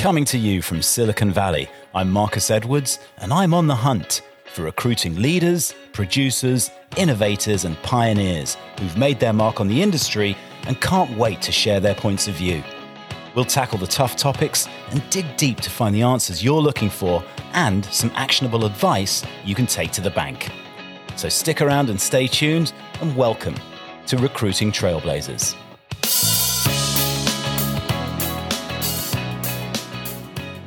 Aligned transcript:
Coming 0.00 0.24
to 0.24 0.38
you 0.38 0.62
from 0.62 0.80
Silicon 0.80 1.30
Valley, 1.30 1.68
I'm 1.94 2.10
Marcus 2.10 2.50
Edwards, 2.50 3.00
and 3.18 3.34
I'm 3.34 3.52
on 3.52 3.66
the 3.66 3.74
hunt 3.74 4.22
for 4.46 4.62
recruiting 4.62 5.16
leaders, 5.16 5.74
producers, 5.92 6.70
innovators, 6.96 7.66
and 7.66 7.76
pioneers 7.82 8.56
who've 8.78 8.96
made 8.96 9.20
their 9.20 9.34
mark 9.34 9.60
on 9.60 9.68
the 9.68 9.82
industry 9.82 10.38
and 10.66 10.80
can't 10.80 11.18
wait 11.18 11.42
to 11.42 11.52
share 11.52 11.80
their 11.80 11.94
points 11.94 12.28
of 12.28 12.34
view. 12.34 12.64
We'll 13.34 13.44
tackle 13.44 13.76
the 13.76 13.86
tough 13.86 14.16
topics 14.16 14.66
and 14.88 15.02
dig 15.10 15.36
deep 15.36 15.60
to 15.60 15.68
find 15.68 15.94
the 15.94 16.00
answers 16.00 16.42
you're 16.42 16.62
looking 16.62 16.88
for 16.88 17.22
and 17.52 17.84
some 17.84 18.10
actionable 18.14 18.64
advice 18.64 19.22
you 19.44 19.54
can 19.54 19.66
take 19.66 19.92
to 19.92 20.00
the 20.00 20.08
bank. 20.08 20.50
So 21.16 21.28
stick 21.28 21.60
around 21.60 21.90
and 21.90 22.00
stay 22.00 22.26
tuned, 22.26 22.72
and 23.02 23.14
welcome 23.14 23.56
to 24.06 24.16
Recruiting 24.16 24.72
Trailblazers. 24.72 25.54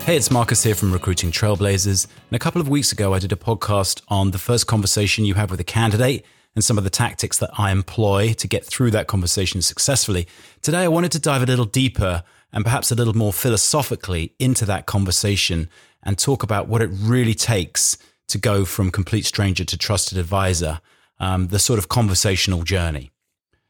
Hey, 0.06 0.18
it's 0.18 0.30
Marcus 0.30 0.62
here 0.62 0.76
from 0.76 0.92
Recruiting 0.92 1.32
Trailblazers. 1.32 2.08
And 2.30 2.36
a 2.36 2.40
couple 2.40 2.60
of 2.60 2.68
weeks 2.68 2.92
ago, 2.92 3.14
I 3.14 3.20
did 3.20 3.32
a 3.32 3.38
podcast 3.38 4.02
on 4.10 4.32
the 4.32 4.38
first 4.38 4.68
conversation 4.68 5.24
you 5.24 5.36
have 5.36 5.50
with 5.50 5.62
a 5.62 5.64
candidate 5.64 6.26
and 6.56 6.64
some 6.64 6.78
of 6.78 6.84
the 6.84 6.90
tactics 6.90 7.38
that 7.38 7.52
I 7.58 7.72
employ 7.72 8.34
to 8.34 8.46
get 8.46 8.66
through 8.66 8.92
that 8.92 9.08
conversation 9.08 9.62
successfully. 9.62 10.28
Today, 10.62 10.80
I 10.80 10.90
wanted 10.90 11.14
to 11.14 11.20
dive 11.20 11.42
a 11.42 11.46
little 11.46 11.64
deeper 11.64 12.22
and 12.52 12.66
perhaps 12.66 12.92
a 12.92 12.96
little 12.96 13.16
more 13.16 13.32
philosophically 13.32 14.36
into 14.40 14.66
that 14.66 14.88
conversation 14.88 15.70
and 16.04 16.18
talk 16.18 16.44
about 16.44 16.68
what 16.68 16.82
it 16.82 16.90
really 16.92 17.34
takes 17.34 17.98
to 18.28 18.38
go 18.38 18.66
from 18.66 18.92
complete 18.92 19.26
stranger 19.26 19.64
to 19.64 19.78
trusted 19.78 20.18
advisor, 20.18 20.82
um, 21.22 21.48
the 21.48 21.60
sort 21.60 21.80
of 21.80 21.88
conversational 21.88 22.64
journey. 22.64 23.13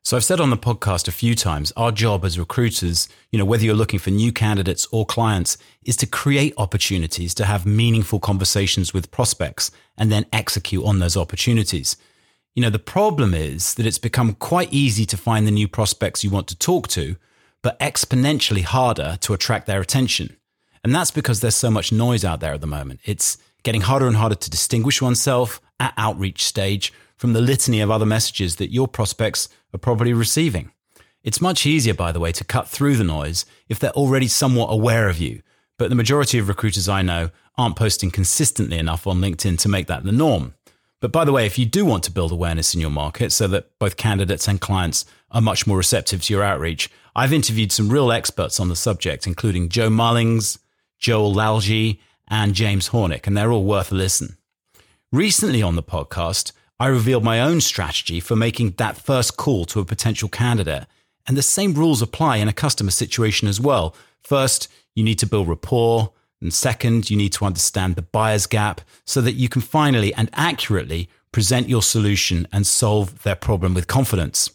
So 0.06 0.18
I've 0.18 0.26
said 0.26 0.42
on 0.42 0.50
the 0.50 0.58
podcast 0.58 1.08
a 1.08 1.14
few 1.14 1.34
times, 1.34 1.72
our 1.78 1.90
job 1.90 2.26
as 2.26 2.38
recruiters, 2.38 3.08
you 3.32 3.40
know, 3.40 3.46
whether 3.46 3.64
you're 3.64 3.74
looking 3.74 4.00
for 4.00 4.10
new 4.10 4.34
candidates 4.34 4.86
or 4.92 5.06
clients, 5.06 5.58
is 5.86 5.96
to 5.98 6.06
create 6.06 6.54
opportunities 6.58 7.34
to 7.36 7.46
have 7.46 7.66
meaningful 7.66 8.20
conversations 8.20 8.94
with 8.94 9.12
prospects 9.12 9.72
and 9.98 10.12
then 10.12 10.26
execute 10.34 10.84
on 10.84 11.00
those 11.00 11.16
opportunities. 11.16 11.96
You 12.54 12.64
know, 12.64 12.70
the 12.70 12.80
problem 12.80 13.34
is 13.34 13.76
that 13.76 13.86
it's 13.86 13.98
become 13.98 14.34
quite 14.34 14.74
easy 14.74 15.06
to 15.06 15.16
find 15.16 15.48
the 15.48 15.52
new 15.52 15.70
prospects 15.70 16.22
you 16.22 16.30
want 16.30 16.48
to 16.50 16.58
talk 16.58 16.90
to, 16.90 17.16
but 17.62 17.80
exponentially 17.80 18.64
harder 18.64 19.18
to 19.22 19.34
attract 19.34 19.68
their 19.68 19.80
attention. 19.80 20.36
And 20.84 20.94
that's 20.94 21.12
because 21.12 21.40
there's 21.40 21.56
so 21.56 21.72
much 21.72 21.94
noise 21.94 22.26
out 22.26 22.42
there 22.42 22.54
at 22.54 22.60
the 22.60 22.68
moment. 22.68 23.00
It's 23.06 23.38
getting 23.64 23.80
harder 23.80 24.08
and 24.08 24.18
harder 24.18 24.36
to 24.36 24.50
distinguish 24.50 25.02
oneself 25.02 25.62
at 25.80 25.94
outreach 25.96 26.44
stage 26.44 26.92
from 27.24 27.32
the 27.32 27.40
litany 27.40 27.80
of 27.80 27.90
other 27.90 28.06
messages 28.06 28.58
that 28.58 28.74
your 28.74 28.86
prospects 28.86 29.48
are 29.74 29.78
probably 29.78 30.12
receiving. 30.12 30.74
It's 31.24 31.40
much 31.40 31.66
easier, 31.66 31.94
by 31.94 32.12
the 32.12 32.20
way, 32.20 32.34
to 32.34 32.44
cut 32.44 32.68
through 32.68 32.98
the 32.98 33.06
noise 33.06 33.46
if 33.70 33.80
they're 33.80 33.92
already 33.92 34.28
somewhat 34.28 34.68
aware 34.74 35.08
of 35.08 35.20
you. 35.20 35.42
But 35.78 35.88
the 35.88 35.96
majority 35.96 36.38
of 36.38 36.50
recruiters 36.50 36.90
I 36.90 37.02
know 37.02 37.30
aren't 37.58 37.78
posting 37.78 38.12
consistently 38.12 38.78
enough 38.78 39.08
on 39.08 39.22
LinkedIn 39.22 39.58
to 39.60 39.70
make 39.70 39.88
that 39.88 40.04
the 40.04 40.12
norm. 40.12 40.54
But 41.00 41.14
by 41.14 41.24
the 41.24 41.32
way, 41.32 41.46
if 41.46 41.58
you 41.58 41.66
do 41.66 41.86
want 41.86 42.04
to 42.04 42.12
build 42.12 42.34
awareness 42.34 42.76
in 42.76 42.82
your 42.82 42.90
market 42.90 43.32
so 43.32 43.48
that 43.48 43.80
both 43.80 43.96
candidates 43.96 44.50
and 44.50 44.60
clients 44.60 45.06
are 45.32 45.40
much 45.40 45.66
more 45.66 45.78
receptive 45.78 46.24
to 46.24 46.34
your 46.34 46.44
outreach, 46.44 46.90
I've 47.16 47.32
interviewed 47.32 47.72
some 47.72 47.88
real 47.88 48.12
experts 48.12 48.60
on 48.60 48.68
the 48.68 48.76
subject, 48.76 49.28
including 49.28 49.70
Joe 49.70 49.90
Mullings, 49.90 50.58
Joel 51.00 51.34
Lalgee, 51.34 52.00
and 52.28 52.54
James 52.54 52.90
Hornick, 52.90 53.28
and 53.28 53.38
they're 53.38 53.54
all 53.54 53.64
worth 53.64 53.94
a 53.94 53.96
listen. 53.96 54.36
Recently 55.14 55.62
on 55.62 55.78
the 55.78 55.84
podcast, 55.84 56.52
I 56.80 56.88
revealed 56.88 57.24
my 57.24 57.40
own 57.40 57.62
strategy 57.62 58.20
for 58.20 58.36
making 58.36 58.72
that 58.72 58.98
first 58.98 59.38
call 59.38 59.66
to 59.66 59.80
a 59.80 59.86
potential 59.86 60.30
candidate. 60.30 60.86
And 61.26 61.38
the 61.38 61.42
same 61.42 61.74
rules 61.74 62.02
apply 62.02 62.38
in 62.38 62.48
a 62.48 62.54
customer 62.54 62.92
situation 62.92 63.48
as 63.48 63.60
well. 63.60 63.96
First, 64.22 64.68
you 64.96 65.04
need 65.04 65.20
to 65.20 65.28
build 65.28 65.48
rapport. 65.48 66.12
And 66.42 66.54
second, 66.54 67.10
you 67.10 67.16
need 67.16 67.32
to 67.34 67.46
understand 67.46 67.96
the 67.96 68.02
buyer's 68.02 68.48
gap 68.48 68.82
so 69.06 69.22
that 69.22 69.34
you 69.34 69.48
can 69.48 69.62
finally 69.62 70.14
and 70.16 70.30
accurately 70.34 71.10
present 71.32 71.70
your 71.70 71.82
solution 71.82 72.48
and 72.52 72.68
solve 72.68 73.24
their 73.24 73.36
problem 73.36 73.74
with 73.74 73.88
confidence. 73.88 74.50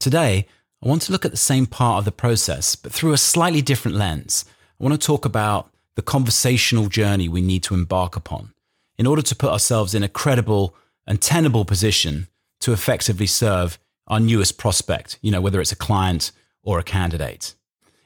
Today, 0.00 0.46
I 0.82 0.88
want 0.88 1.02
to 1.02 1.12
look 1.12 1.24
at 1.24 1.30
the 1.30 1.36
same 1.36 1.66
part 1.66 1.98
of 1.98 2.04
the 2.04 2.12
process, 2.12 2.74
but 2.74 2.92
through 2.92 3.12
a 3.12 3.18
slightly 3.18 3.62
different 3.62 3.96
lens. 3.96 4.44
I 4.80 4.84
want 4.84 5.00
to 5.00 5.06
talk 5.06 5.24
about 5.24 5.70
the 5.94 6.02
conversational 6.02 6.88
journey 6.88 7.28
we 7.28 7.42
need 7.42 7.62
to 7.64 7.74
embark 7.74 8.16
upon 8.16 8.52
in 8.98 9.06
order 9.06 9.22
to 9.22 9.36
put 9.36 9.52
ourselves 9.52 9.94
in 9.94 10.02
a 10.02 10.08
credible 10.08 10.74
and 11.06 11.20
tenable 11.20 11.64
position 11.64 12.28
to 12.60 12.72
effectively 12.72 13.26
serve 13.26 13.78
our 14.06 14.20
newest 14.20 14.58
prospect, 14.58 15.18
you 15.22 15.30
know, 15.30 15.40
whether 15.40 15.60
it's 15.60 15.72
a 15.72 15.76
client 15.76 16.32
or 16.62 16.78
a 16.78 16.84
candidate. 16.84 17.54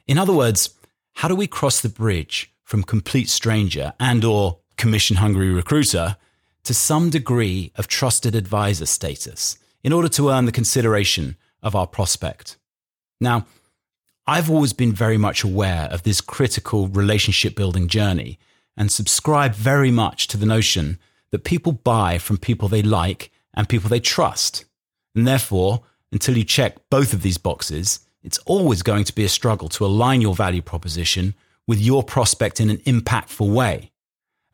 In 0.06 0.18
other 0.18 0.32
words, 0.32 0.70
how 1.14 1.28
do 1.28 1.34
we 1.34 1.46
cross 1.46 1.80
the 1.80 1.88
bridge 1.88 2.52
from 2.64 2.82
complete 2.82 3.28
stranger 3.28 3.92
and 3.98 4.24
or 4.24 4.58
commission 4.76 5.16
hungry 5.16 5.50
recruiter 5.50 6.16
to 6.64 6.74
some 6.74 7.10
degree 7.10 7.72
of 7.76 7.88
trusted 7.88 8.34
advisor 8.34 8.86
status 8.86 9.58
in 9.82 9.92
order 9.92 10.08
to 10.08 10.30
earn 10.30 10.44
the 10.44 10.52
consideration 10.52 11.36
of 11.62 11.74
our 11.74 11.86
prospect? 11.86 12.56
Now, 13.20 13.46
I've 14.26 14.50
always 14.50 14.72
been 14.72 14.92
very 14.92 15.16
much 15.16 15.44
aware 15.44 15.88
of 15.92 16.02
this 16.02 16.20
critical 16.20 16.88
relationship 16.88 17.54
building 17.54 17.86
journey 17.86 18.38
and 18.76 18.90
subscribe 18.90 19.54
very 19.54 19.90
much 19.90 20.26
to 20.28 20.36
the 20.36 20.46
notion 20.46 20.98
that 21.32 21.44
people 21.44 21.72
buy 21.72 22.18
from 22.18 22.38
people 22.38 22.68
they 22.68 22.82
like 22.82 23.30
and 23.54 23.68
people 23.68 23.88
they 23.88 24.00
trust. 24.00 24.64
And 25.14 25.26
therefore, 25.26 25.82
until 26.12 26.36
you 26.36 26.44
check 26.44 26.76
both 26.90 27.12
of 27.12 27.22
these 27.22 27.38
boxes, 27.38 28.00
it's 28.22 28.38
always 28.38 28.82
going 28.82 29.04
to 29.04 29.14
be 29.14 29.24
a 29.24 29.28
struggle 29.28 29.68
to 29.70 29.86
align 29.86 30.20
your 30.20 30.34
value 30.34 30.62
proposition 30.62 31.34
with 31.66 31.80
your 31.80 32.02
prospect 32.02 32.60
in 32.60 32.70
an 32.70 32.78
impactful 32.78 33.52
way. 33.52 33.90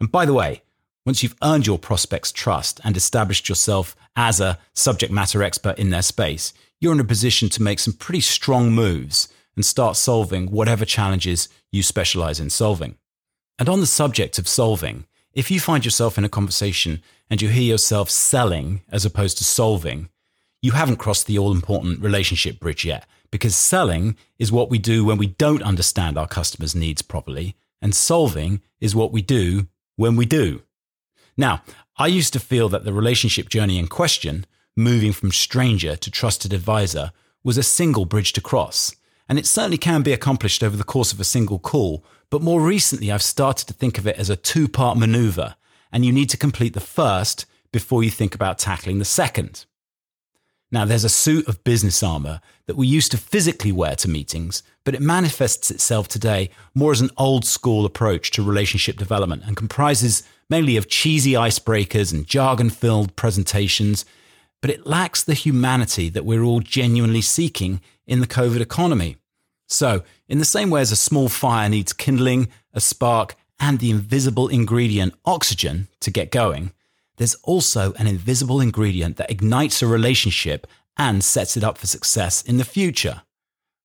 And 0.00 0.10
by 0.10 0.24
the 0.24 0.34
way, 0.34 0.62
once 1.04 1.22
you've 1.22 1.36
earned 1.42 1.66
your 1.66 1.78
prospect's 1.78 2.32
trust 2.32 2.80
and 2.84 2.96
established 2.96 3.48
yourself 3.48 3.96
as 4.14 4.40
a 4.40 4.58
subject 4.74 5.12
matter 5.12 5.42
expert 5.42 5.78
in 5.78 5.90
their 5.90 6.02
space, 6.02 6.52
you're 6.80 6.92
in 6.92 7.00
a 7.00 7.04
position 7.04 7.48
to 7.48 7.62
make 7.62 7.78
some 7.78 7.94
pretty 7.94 8.20
strong 8.20 8.72
moves 8.72 9.28
and 9.56 9.64
start 9.64 9.96
solving 9.96 10.50
whatever 10.50 10.84
challenges 10.84 11.48
you 11.70 11.82
specialize 11.82 12.40
in 12.40 12.50
solving. 12.50 12.96
And 13.58 13.68
on 13.68 13.80
the 13.80 13.86
subject 13.86 14.38
of 14.38 14.48
solving, 14.48 15.06
if 15.34 15.50
you 15.50 15.60
find 15.60 15.84
yourself 15.84 16.18
in 16.18 16.24
a 16.24 16.28
conversation 16.28 17.02
and 17.30 17.40
you 17.40 17.48
hear 17.48 17.62
yourself 17.62 18.10
selling 18.10 18.82
as 18.90 19.04
opposed 19.04 19.38
to 19.38 19.44
solving, 19.44 20.08
you 20.60 20.72
haven't 20.72 20.96
crossed 20.96 21.26
the 21.26 21.38
all 21.38 21.52
important 21.52 22.00
relationship 22.00 22.60
bridge 22.60 22.84
yet 22.84 23.06
because 23.30 23.56
selling 23.56 24.16
is 24.38 24.52
what 24.52 24.70
we 24.70 24.78
do 24.78 25.04
when 25.04 25.18
we 25.18 25.26
don't 25.26 25.62
understand 25.62 26.18
our 26.18 26.28
customers' 26.28 26.74
needs 26.74 27.02
properly, 27.02 27.56
and 27.80 27.94
solving 27.94 28.60
is 28.78 28.94
what 28.94 29.10
we 29.10 29.22
do 29.22 29.66
when 29.96 30.16
we 30.16 30.26
do. 30.26 30.62
Now, 31.36 31.62
I 31.96 32.08
used 32.08 32.34
to 32.34 32.40
feel 32.40 32.68
that 32.68 32.84
the 32.84 32.92
relationship 32.92 33.48
journey 33.48 33.78
in 33.78 33.88
question, 33.88 34.44
moving 34.76 35.12
from 35.12 35.32
stranger 35.32 35.96
to 35.96 36.10
trusted 36.10 36.52
advisor, 36.52 37.10
was 37.42 37.56
a 37.56 37.62
single 37.62 38.04
bridge 38.04 38.34
to 38.34 38.40
cross. 38.40 38.94
And 39.32 39.38
it 39.38 39.46
certainly 39.46 39.78
can 39.78 40.02
be 40.02 40.12
accomplished 40.12 40.62
over 40.62 40.76
the 40.76 40.84
course 40.84 41.10
of 41.10 41.18
a 41.18 41.24
single 41.24 41.58
call 41.58 42.04
but 42.28 42.42
more 42.42 42.60
recently, 42.62 43.10
I've 43.10 43.22
started 43.22 43.66
to 43.68 43.74
think 43.74 43.96
of 43.96 44.06
it 44.06 44.18
as 44.18 44.28
a 44.28 44.36
two 44.36 44.68
part 44.68 44.98
maneuver, 44.98 45.56
and 45.90 46.04
you 46.04 46.12
need 46.12 46.28
to 46.30 46.36
complete 46.36 46.74
the 46.74 46.80
first 46.80 47.46
before 47.72 48.02
you 48.02 48.10
think 48.10 48.34
about 48.34 48.58
tackling 48.58 48.98
the 48.98 49.06
second. 49.06 49.64
Now, 50.70 50.84
there's 50.84 51.04
a 51.04 51.08
suit 51.08 51.48
of 51.48 51.64
business 51.64 52.02
armor 52.02 52.42
that 52.66 52.76
we 52.76 52.86
used 52.86 53.10
to 53.12 53.16
physically 53.16 53.72
wear 53.72 53.96
to 53.96 54.08
meetings, 54.08 54.62
but 54.84 54.94
it 54.94 55.00
manifests 55.00 55.70
itself 55.70 56.08
today 56.08 56.50
more 56.74 56.92
as 56.92 57.00
an 57.00 57.10
old 57.16 57.46
school 57.46 57.86
approach 57.86 58.30
to 58.32 58.42
relationship 58.42 58.96
development 58.96 59.44
and 59.46 59.56
comprises 59.56 60.22
mainly 60.50 60.76
of 60.76 60.88
cheesy 60.88 61.32
icebreakers 61.32 62.12
and 62.12 62.26
jargon 62.26 62.68
filled 62.68 63.16
presentations, 63.16 64.04
but 64.60 64.70
it 64.70 64.86
lacks 64.86 65.24
the 65.24 65.32
humanity 65.32 66.10
that 66.10 66.26
we're 66.26 66.42
all 66.42 66.60
genuinely 66.60 67.22
seeking 67.22 67.80
in 68.06 68.20
the 68.20 68.26
COVID 68.26 68.60
economy. 68.60 69.16
So, 69.72 70.02
in 70.28 70.38
the 70.38 70.44
same 70.44 70.68
way 70.68 70.82
as 70.82 70.92
a 70.92 70.96
small 70.96 71.30
fire 71.30 71.68
needs 71.68 71.94
kindling, 71.94 72.48
a 72.74 72.80
spark, 72.80 73.36
and 73.58 73.78
the 73.78 73.90
invisible 73.90 74.48
ingredient 74.48 75.14
oxygen 75.24 75.88
to 76.00 76.10
get 76.10 76.30
going, 76.30 76.72
there's 77.16 77.36
also 77.36 77.94
an 77.94 78.06
invisible 78.06 78.60
ingredient 78.60 79.16
that 79.16 79.30
ignites 79.30 79.80
a 79.80 79.86
relationship 79.86 80.66
and 80.98 81.24
sets 81.24 81.56
it 81.56 81.64
up 81.64 81.78
for 81.78 81.86
success 81.86 82.42
in 82.42 82.58
the 82.58 82.64
future. 82.64 83.22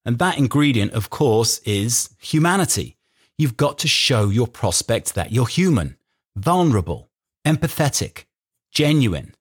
And 0.03 0.19
that 0.19 0.37
ingredient, 0.37 0.91
of 0.91 1.09
course, 1.09 1.59
is 1.59 2.09
humanity. 2.19 2.97
You've 3.37 3.57
got 3.57 3.77
to 3.79 3.87
show 3.87 4.29
your 4.29 4.47
prospect 4.47 5.15
that 5.15 5.31
you're 5.31 5.47
human, 5.47 5.95
vulnerable, 6.35 7.09
empathetic, 7.45 8.25
genuine, 8.71 9.35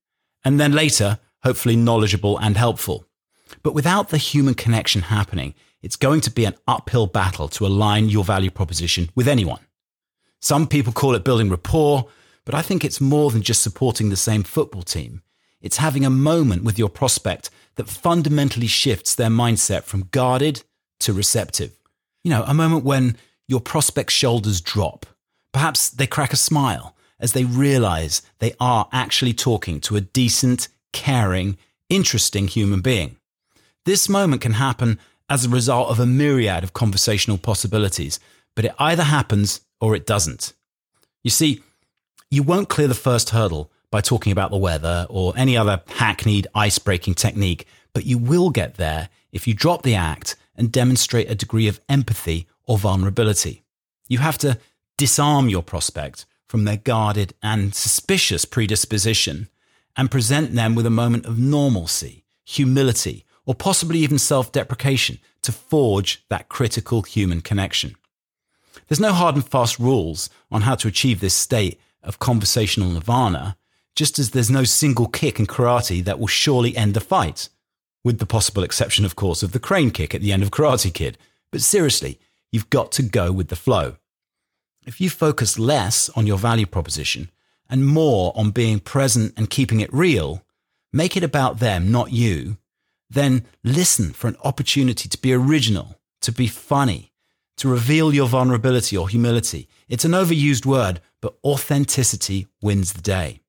and 0.45 0.61
then 0.61 0.73
later, 0.73 1.19
hopefully 1.43 1.75
knowledgeable 1.75 2.39
and 2.39 2.57
helpful. 2.57 3.05
But 3.65 3.75
without 3.75 4.11
the 4.11 4.19
human 4.19 4.55
connection 4.55 5.03
happening, 5.03 5.55
it's 5.87 5.95
going 5.95 6.21
to 6.21 6.33
be 6.33 6.45
an 6.45 6.57
uphill 6.67 7.07
battle 7.07 7.47
to 7.47 7.65
align 7.65 8.09
your 8.09 8.25
value 8.25 8.51
proposition 8.51 9.09
with 9.15 9.29
anyone. 9.29 9.61
Some 10.41 10.67
people 10.67 10.93
call 10.93 11.15
it 11.15 11.23
building 11.23 11.49
rapport, 11.49 12.09
but 12.45 12.57
I 12.57 12.61
think 12.61 12.85
it's 12.85 13.01
more 13.01 13.31
than 13.31 13.41
just 13.41 13.63
supporting 13.63 14.09
the 14.09 14.17
same 14.17 14.43
football 14.43 14.83
team. 14.83 15.23
It's 15.61 15.77
having 15.77 16.05
a 16.05 16.11
moment 16.11 16.65
with 16.65 16.77
your 16.77 16.89
prospect 16.89 17.51
that 17.77 17.89
fundamentally 17.89 18.67
shifts 18.67 19.15
their 19.15 19.29
mindset 19.29 19.85
from 19.85 20.09
guarded 20.11 20.65
to 20.99 21.13
receptive. 21.13 21.79
You 22.25 22.33
know, 22.33 22.43
a 22.49 22.53
moment 22.53 22.85
when 22.85 23.17
your 23.47 23.61
prospect's 23.61 24.13
shoulders 24.13 24.61
drop. 24.61 25.07
Perhaps 25.53 25.91
they 25.91 26.09
crack 26.09 26.33
a 26.33 26.37
smile 26.37 26.97
as 27.21 27.33
they 27.33 27.45
realize 27.45 28.23
they 28.41 28.55
are 28.59 28.89
actually 28.93 29.35
talking 29.35 29.81
to 29.83 29.95
a 29.95 30.01
decent, 30.01 30.67
caring, 30.93 31.57
interesting 31.89 32.49
human 32.49 32.81
being. 32.81 33.19
This 33.85 34.09
moment 34.09 34.43
can 34.43 34.55
happen 34.55 34.99
as 35.29 35.45
a 35.45 35.51
result 35.51 35.91
of 35.91 36.01
a 36.01 36.07
myriad 36.07 36.63
of 36.63 36.73
conversational 36.73 37.39
possibilities, 37.39 38.21
but 38.55 38.65
it 38.65 38.75
either 38.79 39.03
happens 39.03 39.61
or 39.81 39.95
it 39.95 40.07
doesn't. 40.07 40.53
You 41.23 41.31
see, 41.31 41.63
you 42.31 42.43
won't 42.43 42.69
clear 42.69 42.89
the 42.89 42.95
first 42.95 43.31
hurdle 43.31 43.71
by 43.91 44.01
talking 44.01 44.33
about 44.33 44.51
the 44.51 44.57
weather 44.57 45.07
or 45.09 45.33
any 45.37 45.57
other 45.57 45.83
hackneyed 45.89 46.47
ice 46.55 46.79
breaking 46.79 47.15
technique, 47.15 47.67
but 47.93 48.07
you 48.07 48.19
will 48.19 48.51
get 48.51 48.75
there 48.77 49.09
if 49.33 49.47
you 49.47 49.55
drop 49.55 49.83
the 49.83 49.95
act 49.95 50.37
and 50.57 50.73
demonstrate 50.73 51.31
a 51.31 51.35
degree 51.35 51.69
of 51.69 51.81
empathy 51.89 52.47
or 52.65 52.79
vulnerability. 52.79 53.63
You 54.09 54.19
have 54.19 54.39
to 54.39 54.59
disarm 54.97 55.49
your 55.49 55.63
prospect 55.63 56.27
from 56.49 56.65
their 56.65 56.77
guarded 56.77 57.35
and 57.43 57.75
suspicious 57.75 58.45
predisposition 58.45 59.49
and 59.97 60.11
present 60.11 60.53
them 60.55 60.75
with 60.75 60.87
a 60.87 60.91
moment 60.91 61.27
of 61.27 61.39
normalcy, 61.39 62.25
humility, 62.45 63.25
or 63.47 63.55
possibly 63.55 64.01
even 64.01 64.19
self 64.19 64.53
deprecation 64.53 65.19
to 65.43 65.53
forge 65.53 66.25
that 66.29 66.49
critical 66.49 67.03
human 67.03 67.41
connection. 67.41 67.95
There's 68.89 69.01
no 69.01 69.13
hard 69.13 69.37
and 69.37 69.47
fast 69.47 69.79
rules 69.79 70.29
on 70.51 70.63
how 70.63 70.75
to 70.75 70.89
achieve 70.89 71.21
this 71.21 71.35
state 71.35 71.81
of 72.03 72.19
conversational 72.19 72.91
nirvana, 72.91 73.57
just 73.95 74.19
as 74.19 74.31
there's 74.31 74.51
no 74.51 74.65
single 74.65 75.07
kick 75.07 75.41
in 75.41 75.47
karate 75.47 76.05
that 76.05 76.19
will 76.19 76.27
surely 76.27 76.77
end 76.77 76.95
the 76.95 77.01
fight. 77.01 77.49
With 78.05 78.19
the 78.19 78.27
possible 78.27 78.63
exception, 78.63 79.05
of 79.05 79.17
course, 79.17 79.43
of 79.43 79.53
the 79.53 79.59
crane 79.59 79.91
kick 79.91 80.15
at 80.15 80.21
the 80.21 80.33
end 80.33 80.45
of 80.45 80.53
Karate 80.53 80.95
Kid. 80.95 81.19
But 81.51 81.61
seriously, 81.61 82.21
you've 82.53 82.71
got 82.71 82.93
to 82.93 83.03
go 83.03 83.33
with 83.33 83.49
the 83.49 83.57
flow. 83.57 83.97
If 84.87 85.01
you 85.01 85.11
focus 85.11 85.59
less 85.59 86.09
on 86.11 86.25
your 86.25 86.39
value 86.39 86.67
proposition 86.67 87.31
and 87.69 87.85
more 87.85 88.33
on 88.37 88.51
being 88.51 88.79
present 88.79 89.35
and 89.37 89.51
keeping 89.51 89.81
it 89.81 89.93
real, 89.93 90.45
make 90.93 91.17
it 91.17 91.25
about 91.25 91.59
them, 91.59 91.91
not 91.91 92.13
you, 92.13 92.59
then 93.09 93.47
listen 93.63 94.13
for 94.13 94.29
an 94.29 94.37
opportunity 94.43 95.09
to 95.09 95.19
be 95.19 95.33
original, 95.33 95.99
to 96.23 96.33
be 96.33 96.47
funny, 96.47 97.13
to 97.57 97.69
reveal 97.69 98.13
your 98.13 98.29
vulnerability 98.29 98.97
or 98.97 99.09
humility. 99.09 99.69
It's 99.89 100.05
an 100.05 100.13
overused 100.13 100.67
word, 100.67 101.01
but 101.23 101.37
authenticity 101.45 102.49
wins 102.61 102.93
the 102.93 103.03
day. 103.03 103.41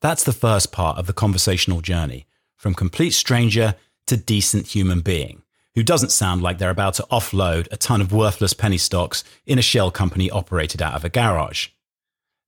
That's 0.00 0.24
the 0.24 0.32
first 0.32 0.72
part 0.72 0.98
of 0.98 1.06
the 1.06 1.12
conversational 1.12 1.80
journey 1.80 2.26
from 2.56 2.74
complete 2.74 3.10
stranger 3.10 3.74
to 4.06 4.16
decent 4.16 4.68
human 4.68 5.00
being 5.00 5.42
who 5.74 5.82
doesn't 5.84 6.10
sound 6.10 6.42
like 6.42 6.58
they're 6.58 6.70
about 6.70 6.94
to 6.94 7.06
offload 7.10 7.68
a 7.70 7.76
ton 7.76 8.00
of 8.00 8.12
worthless 8.12 8.52
penny 8.52 8.78
stocks 8.78 9.22
in 9.46 9.58
a 9.58 9.62
shell 9.62 9.90
company 9.92 10.28
operated 10.28 10.82
out 10.82 10.94
of 10.94 11.04
a 11.04 11.08
garage. 11.08 11.68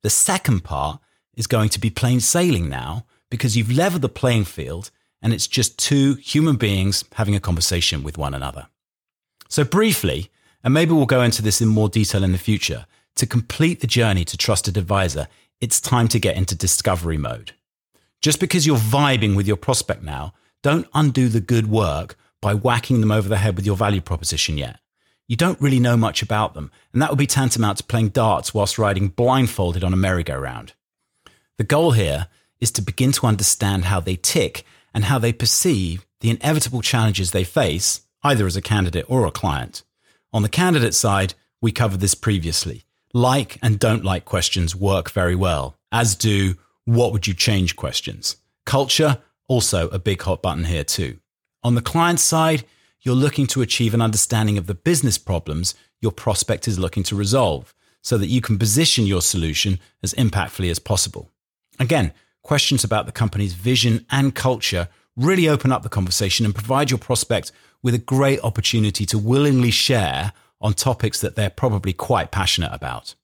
The 0.02 0.10
second 0.10 0.64
part 0.64 1.00
is 1.36 1.46
going 1.46 1.68
to 1.70 1.78
be 1.78 1.90
plain 1.90 2.18
sailing 2.20 2.68
now 2.68 3.06
because 3.30 3.56
you've 3.56 3.70
leveled 3.70 4.02
the 4.02 4.08
playing 4.08 4.46
field 4.46 4.90
and 5.22 5.32
it's 5.32 5.46
just 5.46 5.78
two 5.78 6.14
human 6.14 6.56
beings 6.56 7.04
having 7.14 7.34
a 7.34 7.40
conversation 7.40 8.02
with 8.02 8.18
one 8.18 8.34
another. 8.34 8.68
So, 9.48 9.64
briefly, 9.64 10.30
and 10.62 10.72
maybe 10.74 10.92
we'll 10.92 11.06
go 11.06 11.22
into 11.22 11.42
this 11.42 11.60
in 11.60 11.68
more 11.68 11.88
detail 11.88 12.22
in 12.22 12.32
the 12.32 12.38
future, 12.38 12.86
to 13.16 13.26
complete 13.26 13.80
the 13.80 13.86
journey 13.86 14.24
to 14.24 14.36
trusted 14.36 14.76
advisor, 14.76 15.28
it's 15.60 15.80
time 15.80 16.08
to 16.08 16.18
get 16.18 16.36
into 16.36 16.54
discovery 16.54 17.18
mode. 17.18 17.52
Just 18.22 18.40
because 18.40 18.66
you're 18.66 18.76
vibing 18.76 19.36
with 19.36 19.46
your 19.46 19.56
prospect 19.56 20.02
now, 20.02 20.34
don't 20.62 20.86
undo 20.94 21.28
the 21.28 21.40
good 21.40 21.68
work 21.68 22.16
by 22.40 22.54
whacking 22.54 23.00
them 23.00 23.10
over 23.10 23.28
the 23.28 23.38
head 23.38 23.56
with 23.56 23.66
your 23.66 23.76
value 23.76 24.00
proposition 24.00 24.58
yet. 24.58 24.78
You 25.26 25.36
don't 25.36 25.60
really 25.60 25.80
know 25.80 25.96
much 25.96 26.22
about 26.22 26.54
them, 26.54 26.70
and 26.92 27.00
that 27.00 27.10
would 27.10 27.18
be 27.18 27.26
tantamount 27.26 27.78
to 27.78 27.84
playing 27.84 28.08
darts 28.08 28.52
whilst 28.52 28.78
riding 28.78 29.08
blindfolded 29.08 29.84
on 29.84 29.92
a 29.92 29.96
merry-go-round. 29.96 30.72
The 31.56 31.64
goal 31.64 31.92
here 31.92 32.28
is 32.60 32.70
to 32.72 32.82
begin 32.82 33.12
to 33.12 33.26
understand 33.26 33.86
how 33.86 34.00
they 34.00 34.16
tick 34.16 34.64
and 34.94 35.04
how 35.04 35.18
they 35.18 35.32
perceive 35.32 36.06
the 36.20 36.30
inevitable 36.30 36.82
challenges 36.82 37.30
they 37.30 37.44
face, 37.44 38.02
either 38.22 38.46
as 38.46 38.56
a 38.56 38.62
candidate 38.62 39.06
or 39.08 39.26
a 39.26 39.30
client. 39.30 39.82
On 40.32 40.42
the 40.42 40.48
candidate 40.48 40.94
side, 40.94 41.34
we 41.60 41.72
covered 41.72 42.00
this 42.00 42.14
previously. 42.14 42.84
Like 43.12 43.58
and 43.62 43.78
don't 43.78 44.04
like 44.04 44.24
questions 44.24 44.76
work 44.76 45.10
very 45.10 45.34
well, 45.34 45.76
as 45.90 46.14
do 46.14 46.56
what 46.84 47.12
would 47.12 47.26
you 47.26 47.34
change 47.34 47.76
questions. 47.76 48.36
Culture, 48.64 49.18
also 49.48 49.88
a 49.88 49.98
big 49.98 50.22
hot 50.22 50.42
button 50.42 50.64
here 50.64 50.84
too. 50.84 51.18
On 51.62 51.74
the 51.74 51.82
client 51.82 52.20
side, 52.20 52.64
you're 53.00 53.14
looking 53.14 53.46
to 53.48 53.62
achieve 53.62 53.94
an 53.94 54.02
understanding 54.02 54.58
of 54.58 54.66
the 54.66 54.74
business 54.74 55.18
problems 55.18 55.74
your 56.00 56.12
prospect 56.12 56.68
is 56.68 56.78
looking 56.78 57.02
to 57.04 57.16
resolve 57.16 57.74
so 58.02 58.16
that 58.16 58.28
you 58.28 58.40
can 58.40 58.58
position 58.58 59.06
your 59.06 59.22
solution 59.22 59.78
as 60.02 60.14
impactfully 60.14 60.70
as 60.70 60.78
possible. 60.78 61.30
Again, 61.78 62.12
questions 62.42 62.84
about 62.84 63.06
the 63.06 63.12
company's 63.12 63.54
vision 63.54 64.06
and 64.10 64.34
culture 64.34 64.88
really 65.16 65.48
open 65.48 65.72
up 65.72 65.82
the 65.82 65.88
conversation 65.88 66.46
and 66.46 66.54
provide 66.54 66.90
your 66.90 66.98
prospect 66.98 67.52
with 67.82 67.94
a 67.94 67.98
great 67.98 68.40
opportunity 68.42 69.04
to 69.06 69.18
willingly 69.18 69.70
share 69.70 70.32
on 70.60 70.74
topics 70.74 71.20
that 71.20 71.36
they're 71.36 71.50
probably 71.50 71.92
quite 71.92 72.30
passionate 72.30 72.70
about. 72.72 73.14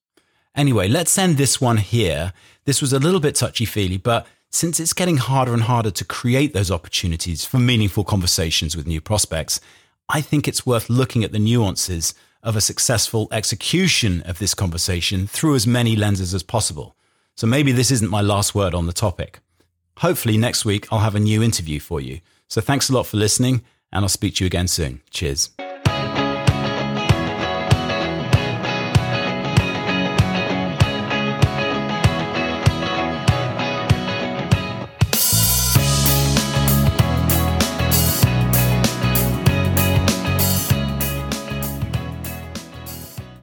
Anyway, 0.54 0.88
let's 0.88 1.18
end 1.18 1.36
this 1.36 1.60
one 1.60 1.76
here. 1.76 2.32
This 2.64 2.80
was 2.80 2.92
a 2.92 2.98
little 2.98 3.20
bit 3.20 3.34
touchy 3.34 3.66
feely, 3.66 3.98
but 3.98 4.26
since 4.50 4.80
it's 4.80 4.94
getting 4.94 5.18
harder 5.18 5.52
and 5.52 5.64
harder 5.64 5.90
to 5.90 6.04
create 6.04 6.54
those 6.54 6.70
opportunities 6.70 7.44
for 7.44 7.58
meaningful 7.58 8.04
conversations 8.04 8.74
with 8.74 8.86
new 8.86 9.00
prospects, 9.00 9.60
I 10.08 10.22
think 10.22 10.48
it's 10.48 10.64
worth 10.64 10.88
looking 10.88 11.24
at 11.24 11.32
the 11.32 11.38
nuances 11.38 12.14
of 12.42 12.56
a 12.56 12.60
successful 12.60 13.28
execution 13.32 14.22
of 14.22 14.38
this 14.38 14.54
conversation 14.54 15.26
through 15.26 15.56
as 15.56 15.66
many 15.66 15.94
lenses 15.94 16.32
as 16.32 16.42
possible. 16.42 16.95
So 17.36 17.46
maybe 17.46 17.72
this 17.72 17.90
isn't 17.90 18.10
my 18.10 18.22
last 18.22 18.54
word 18.54 18.74
on 18.74 18.86
the 18.86 18.92
topic. 18.92 19.40
Hopefully, 19.98 20.36
next 20.36 20.64
week 20.64 20.86
I'll 20.90 21.00
have 21.00 21.14
a 21.14 21.20
new 21.20 21.42
interview 21.42 21.80
for 21.80 22.00
you. 22.00 22.20
So 22.48 22.60
thanks 22.60 22.88
a 22.88 22.94
lot 22.94 23.06
for 23.06 23.16
listening, 23.16 23.62
and 23.92 24.04
I'll 24.04 24.08
speak 24.08 24.36
to 24.36 24.44
you 24.44 24.46
again 24.46 24.68
soon. 24.68 25.02
Cheers. 25.10 25.50